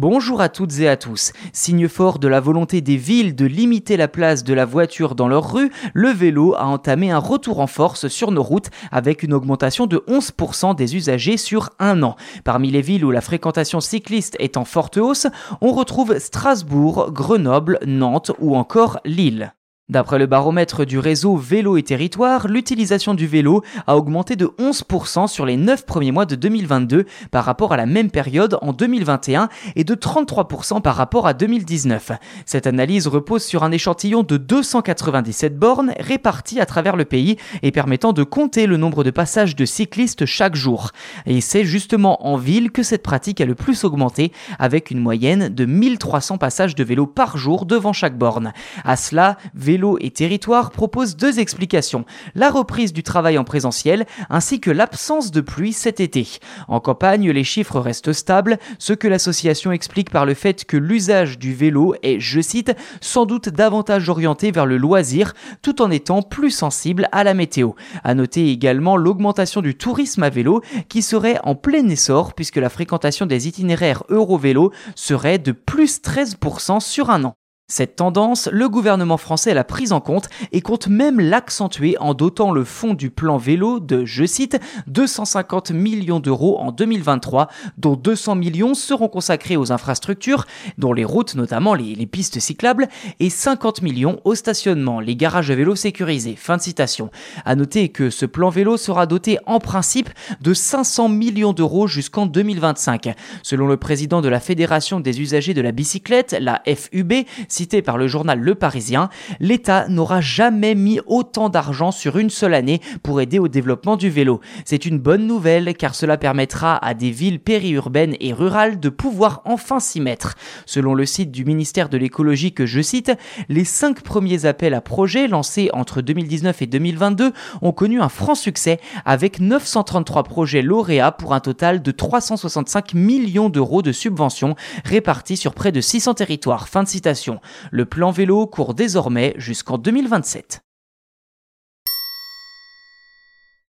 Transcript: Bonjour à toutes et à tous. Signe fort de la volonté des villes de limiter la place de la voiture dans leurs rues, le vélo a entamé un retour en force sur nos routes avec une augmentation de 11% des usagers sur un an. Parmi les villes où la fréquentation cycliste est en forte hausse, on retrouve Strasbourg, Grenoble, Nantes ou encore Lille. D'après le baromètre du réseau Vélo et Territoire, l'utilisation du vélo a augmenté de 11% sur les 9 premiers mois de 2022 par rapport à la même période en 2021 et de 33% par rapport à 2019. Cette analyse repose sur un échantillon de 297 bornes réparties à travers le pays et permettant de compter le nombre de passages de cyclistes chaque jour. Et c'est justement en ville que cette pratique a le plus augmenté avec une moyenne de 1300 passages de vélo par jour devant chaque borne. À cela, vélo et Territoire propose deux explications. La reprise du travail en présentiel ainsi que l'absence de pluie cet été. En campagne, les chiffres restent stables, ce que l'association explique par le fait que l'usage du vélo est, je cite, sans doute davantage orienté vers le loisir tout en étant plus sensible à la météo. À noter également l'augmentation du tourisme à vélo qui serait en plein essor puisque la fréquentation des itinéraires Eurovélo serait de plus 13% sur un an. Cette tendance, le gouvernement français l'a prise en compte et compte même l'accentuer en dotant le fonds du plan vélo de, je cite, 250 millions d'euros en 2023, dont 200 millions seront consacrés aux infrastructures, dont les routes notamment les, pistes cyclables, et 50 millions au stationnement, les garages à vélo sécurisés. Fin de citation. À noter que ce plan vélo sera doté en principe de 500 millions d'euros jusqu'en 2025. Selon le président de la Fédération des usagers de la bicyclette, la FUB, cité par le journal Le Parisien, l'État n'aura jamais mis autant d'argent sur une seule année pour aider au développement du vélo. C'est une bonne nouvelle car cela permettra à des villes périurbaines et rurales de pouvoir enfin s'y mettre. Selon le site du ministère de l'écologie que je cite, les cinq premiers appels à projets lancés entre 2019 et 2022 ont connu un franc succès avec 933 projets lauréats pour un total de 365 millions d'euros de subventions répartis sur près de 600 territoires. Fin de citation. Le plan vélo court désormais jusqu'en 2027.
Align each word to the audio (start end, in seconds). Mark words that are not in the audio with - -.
Bonjour 0.00 0.40
à 0.40 0.48
toutes 0.48 0.78
et 0.78 0.88
à 0.88 0.96
tous. 0.96 1.34
Signe 1.52 1.86
fort 1.86 2.18
de 2.18 2.26
la 2.26 2.40
volonté 2.40 2.80
des 2.80 2.96
villes 2.96 3.34
de 3.34 3.44
limiter 3.44 3.98
la 3.98 4.08
place 4.08 4.44
de 4.44 4.54
la 4.54 4.64
voiture 4.64 5.14
dans 5.14 5.28
leurs 5.28 5.52
rues, 5.52 5.70
le 5.92 6.08
vélo 6.08 6.54
a 6.54 6.64
entamé 6.64 7.10
un 7.10 7.18
retour 7.18 7.60
en 7.60 7.66
force 7.66 8.08
sur 8.08 8.30
nos 8.30 8.42
routes 8.42 8.70
avec 8.90 9.22
une 9.22 9.34
augmentation 9.34 9.86
de 9.86 10.02
11% 10.08 10.74
des 10.74 10.96
usagers 10.96 11.36
sur 11.36 11.68
un 11.78 12.02
an. 12.02 12.16
Parmi 12.44 12.70
les 12.70 12.80
villes 12.80 13.04
où 13.04 13.10
la 13.10 13.20
fréquentation 13.20 13.80
cycliste 13.80 14.36
est 14.38 14.56
en 14.56 14.64
forte 14.64 14.96
hausse, 14.96 15.26
on 15.60 15.72
retrouve 15.72 16.18
Strasbourg, 16.18 17.10
Grenoble, 17.12 17.78
Nantes 17.84 18.32
ou 18.38 18.56
encore 18.56 19.00
Lille. 19.04 19.52
D'après 19.90 20.20
le 20.20 20.26
baromètre 20.26 20.86
du 20.86 21.00
réseau 21.00 21.34
Vélo 21.34 21.76
et 21.76 21.82
Territoire, 21.82 22.46
l'utilisation 22.46 23.12
du 23.12 23.26
vélo 23.26 23.64
a 23.88 23.96
augmenté 23.96 24.36
de 24.36 24.46
11% 24.46 25.26
sur 25.26 25.44
les 25.44 25.56
9 25.56 25.84
premiers 25.84 26.12
mois 26.12 26.26
de 26.26 26.36
2022 26.36 27.06
par 27.32 27.44
rapport 27.44 27.72
à 27.72 27.76
la 27.76 27.86
même 27.86 28.08
période 28.08 28.56
en 28.62 28.72
2021 28.72 29.48
et 29.74 29.82
de 29.82 29.94
33% 29.96 30.80
par 30.80 30.94
rapport 30.94 31.26
à 31.26 31.34
2019. 31.34 32.12
Cette 32.46 32.68
analyse 32.68 33.08
repose 33.08 33.42
sur 33.42 33.64
un 33.64 33.72
échantillon 33.72 34.22
de 34.22 34.36
297 34.36 35.58
bornes 35.58 35.92
réparties 35.98 36.60
à 36.60 36.66
travers 36.66 36.94
le 36.94 37.04
pays 37.04 37.36
et 37.62 37.72
permettant 37.72 38.12
de 38.12 38.22
compter 38.22 38.66
le 38.66 38.76
nombre 38.76 39.02
de 39.02 39.10
passages 39.10 39.56
de 39.56 39.64
cyclistes 39.64 40.24
chaque 40.24 40.54
jour. 40.54 40.92
Et 41.26 41.40
c'est 41.40 41.64
justement 41.64 42.28
en 42.28 42.36
ville 42.36 42.70
que 42.70 42.84
cette 42.84 43.02
pratique 43.02 43.40
a 43.40 43.44
le 43.44 43.56
plus 43.56 43.82
augmenté 43.82 44.30
avec 44.60 44.92
une 44.92 45.00
moyenne 45.00 45.48
de 45.48 45.64
1300 45.64 46.38
passages 46.38 46.76
de 46.76 46.84
vélo 46.84 47.08
par 47.08 47.36
jour 47.36 47.66
devant 47.66 47.92
chaque 47.92 48.16
borne. 48.16 48.52
À 48.84 48.94
cela, 48.94 49.36
vélo 49.52 49.79
et 50.00 50.10
Territoire 50.10 50.70
propose 50.70 51.16
deux 51.16 51.40
explications. 51.40 52.04
La 52.34 52.50
reprise 52.50 52.92
du 52.92 53.02
travail 53.02 53.38
en 53.38 53.44
présentiel 53.44 54.06
ainsi 54.28 54.60
que 54.60 54.70
l'absence 54.70 55.30
de 55.30 55.40
pluie 55.40 55.72
cet 55.72 56.00
été. 56.00 56.28
En 56.68 56.80
campagne, 56.80 57.30
les 57.30 57.44
chiffres 57.44 57.80
restent 57.80 58.12
stables, 58.12 58.58
ce 58.78 58.92
que 58.92 59.08
l'association 59.08 59.72
explique 59.72 60.10
par 60.10 60.26
le 60.26 60.34
fait 60.34 60.64
que 60.64 60.76
l'usage 60.76 61.38
du 61.38 61.54
vélo 61.54 61.94
est, 62.02 62.20
je 62.20 62.40
cite, 62.40 62.72
sans 63.00 63.26
doute 63.26 63.48
davantage 63.48 64.08
orienté 64.08 64.50
vers 64.50 64.66
le 64.66 64.76
loisir 64.76 65.34
tout 65.62 65.82
en 65.82 65.90
étant 65.90 66.22
plus 66.22 66.50
sensible 66.50 67.08
à 67.12 67.24
la 67.24 67.34
météo. 67.34 67.72
À 68.04 68.14
noter 68.14 68.50
également 68.50 68.96
l'augmentation 68.96 69.62
du 69.62 69.74
tourisme 69.74 70.22
à 70.22 70.30
vélo 70.30 70.62
qui 70.88 71.02
serait 71.02 71.38
en 71.44 71.54
plein 71.54 71.88
essor 71.88 72.34
puisque 72.34 72.56
la 72.56 72.68
fréquentation 72.68 73.26
des 73.26 73.48
itinéraires 73.48 74.04
Eurovélo 74.08 74.72
serait 74.94 75.38
de 75.38 75.52
plus 75.52 76.00
13% 76.02 76.80
sur 76.80 77.10
un 77.10 77.24
an. 77.24 77.39
Cette 77.70 77.94
tendance, 77.94 78.48
le 78.50 78.68
gouvernement 78.68 79.16
français 79.16 79.54
l'a 79.54 79.62
prise 79.62 79.92
en 79.92 80.00
compte 80.00 80.28
et 80.50 80.60
compte 80.60 80.88
même 80.88 81.20
l'accentuer 81.20 81.96
en 82.00 82.14
dotant 82.14 82.50
le 82.50 82.64
fonds 82.64 82.94
du 82.94 83.10
plan 83.10 83.36
vélo 83.36 83.78
de, 83.78 84.04
je 84.04 84.24
cite, 84.24 84.58
250 84.88 85.70
millions 85.70 86.18
d'euros 86.18 86.58
en 86.58 86.72
2023, 86.72 87.46
dont 87.78 87.94
200 87.94 88.34
millions 88.34 88.74
seront 88.74 89.06
consacrés 89.06 89.56
aux 89.56 89.70
infrastructures, 89.70 90.46
dont 90.78 90.92
les 90.92 91.04
routes 91.04 91.36
notamment 91.36 91.74
les, 91.74 91.94
pistes 92.06 92.40
cyclables, 92.40 92.88
et 93.20 93.30
50 93.30 93.82
millions 93.82 94.18
au 94.24 94.34
stationnement, 94.34 94.98
les 94.98 95.14
garages 95.14 95.52
à 95.52 95.54
vélo 95.54 95.76
sécurisés. 95.76 96.34
Fin 96.34 96.56
de 96.56 96.62
citation. 96.62 97.08
À 97.44 97.54
noter 97.54 97.90
que 97.90 98.10
ce 98.10 98.26
plan 98.26 98.50
vélo 98.50 98.78
sera 98.78 99.06
doté 99.06 99.38
en 99.46 99.60
principe 99.60 100.08
de 100.40 100.52
500 100.54 101.08
millions 101.08 101.52
d'euros 101.52 101.86
jusqu'en 101.86 102.26
2025. 102.26 103.14
Selon 103.44 103.68
le 103.68 103.76
président 103.76 104.22
de 104.22 104.28
la 104.28 104.40
Fédération 104.40 104.98
des 104.98 105.20
usagers 105.20 105.54
de 105.54 105.60
la 105.60 105.70
bicyclette, 105.70 106.36
la 106.40 106.62
FUB, 106.66 107.12
cité 107.60 107.82
par 107.82 107.98
le 107.98 108.08
journal 108.08 108.40
Le 108.40 108.54
Parisien, 108.54 109.10
l'État 109.38 109.86
n'aura 109.86 110.22
jamais 110.22 110.74
mis 110.74 110.98
autant 111.06 111.50
d'argent 111.50 111.90
sur 111.90 112.16
une 112.16 112.30
seule 112.30 112.54
année 112.54 112.80
pour 113.02 113.20
aider 113.20 113.38
au 113.38 113.48
développement 113.48 113.98
du 113.98 114.08
vélo. 114.08 114.40
C'est 114.64 114.86
une 114.86 114.98
bonne 114.98 115.26
nouvelle 115.26 115.74
car 115.74 115.94
cela 115.94 116.16
permettra 116.16 116.82
à 116.82 116.94
des 116.94 117.10
villes 117.10 117.38
périurbaines 117.38 118.16
et 118.18 118.32
rurales 118.32 118.80
de 118.80 118.88
pouvoir 118.88 119.42
enfin 119.44 119.78
s'y 119.78 120.00
mettre. 120.00 120.36
Selon 120.64 120.94
le 120.94 121.04
site 121.04 121.30
du 121.32 121.44
ministère 121.44 121.90
de 121.90 121.98
l'écologie 121.98 122.54
que 122.54 122.64
je 122.64 122.80
cite, 122.80 123.12
les 123.50 123.66
cinq 123.66 124.00
premiers 124.00 124.46
appels 124.46 124.72
à 124.72 124.80
projets 124.80 125.28
lancés 125.28 125.68
entre 125.74 126.00
2019 126.00 126.62
et 126.62 126.66
2022 126.66 127.34
ont 127.60 127.72
connu 127.72 128.00
un 128.00 128.08
franc 128.08 128.34
succès 128.34 128.80
avec 129.04 129.38
933 129.38 130.22
projets 130.22 130.62
lauréats 130.62 131.12
pour 131.12 131.34
un 131.34 131.40
total 131.40 131.82
de 131.82 131.90
365 131.90 132.94
millions 132.94 133.50
d'euros 133.50 133.82
de 133.82 133.92
subventions 133.92 134.54
répartis 134.86 135.36
sur 135.36 135.52
près 135.52 135.72
de 135.72 135.82
600 135.82 136.14
territoires. 136.14 136.66
Fin 136.66 136.84
de 136.84 136.88
citation. 136.88 137.38
Le 137.70 137.84
plan 137.84 138.10
vélo 138.10 138.46
court 138.46 138.74
désormais 138.74 139.34
jusqu'en 139.36 139.78
2027. 139.78 140.62